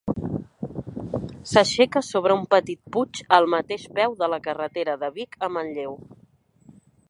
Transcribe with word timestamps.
S'aixeca 1.49 2.01
sobre 2.07 2.35
un 2.37 2.41
petit 2.55 2.81
puig 2.95 3.21
al 3.39 3.47
mateix 3.57 3.87
peu 3.99 4.19
de 4.23 4.33
la 4.35 4.43
carretera 4.49 4.99
de 5.05 5.15
Vic 5.19 5.41
a 5.49 5.55
Manlleu. 5.59 5.99